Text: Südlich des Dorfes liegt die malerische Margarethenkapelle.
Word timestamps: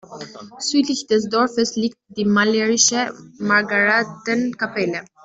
Südlich 0.57 1.05
des 1.05 1.29
Dorfes 1.29 1.75
liegt 1.75 1.95
die 2.17 2.25
malerische 2.25 3.13
Margarethenkapelle. 3.37 5.05